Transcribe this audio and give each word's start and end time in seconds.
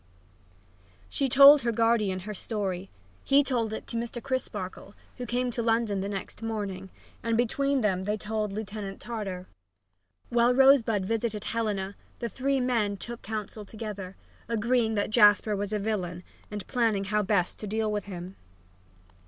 She 1.09 1.29
told 1.29 1.61
her 1.61 1.71
guardian 1.71 2.21
her 2.21 2.33
story, 2.33 2.89
he 3.23 3.43
told 3.43 3.71
it 3.71 3.85
to 3.85 3.95
Mr. 3.97 4.19
Crisparkle, 4.19 4.95
who 5.17 5.27
came 5.27 5.51
to 5.51 5.61
London 5.61 5.99
next 5.99 6.41
morning, 6.41 6.89
and 7.21 7.37
between 7.37 7.81
them 7.81 8.05
they 8.05 8.17
told 8.17 8.51
Lieutenant 8.51 8.99
Tartar. 8.99 9.45
While 10.29 10.55
Rosebud 10.55 11.05
visited 11.05 11.35
with 11.43 11.51
Helena 11.51 11.95
the 12.17 12.29
three 12.29 12.59
men 12.59 12.97
took 12.97 13.21
counsel 13.21 13.63
together, 13.63 14.15
agreeing 14.49 14.95
that 14.95 15.11
Jasper 15.11 15.55
was 15.55 15.71
a 15.71 15.77
villain 15.77 16.23
and 16.49 16.65
planning 16.65 17.03
how 17.03 17.21
best 17.21 17.59
to 17.59 17.67
deal 17.67 17.91
with 17.91 18.05
him. 18.05 18.37